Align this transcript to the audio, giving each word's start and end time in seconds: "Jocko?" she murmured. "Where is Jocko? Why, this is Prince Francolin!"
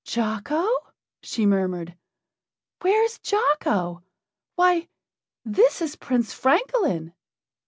"Jocko?" 0.03 0.67
she 1.21 1.45
murmured. 1.45 1.95
"Where 2.81 3.03
is 3.03 3.19
Jocko? 3.19 4.01
Why, 4.55 4.87
this 5.45 5.79
is 5.79 5.95
Prince 5.95 6.33
Francolin!" 6.33 7.13